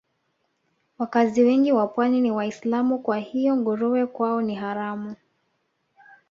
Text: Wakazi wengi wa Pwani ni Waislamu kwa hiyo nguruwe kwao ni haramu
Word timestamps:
Wakazi 0.97 1.43
wengi 1.43 1.71
wa 1.71 1.87
Pwani 1.87 2.21
ni 2.21 2.31
Waislamu 2.31 2.99
kwa 2.99 3.17
hiyo 3.17 3.55
nguruwe 3.57 4.07
kwao 4.07 4.41
ni 4.41 4.55
haramu 4.55 5.15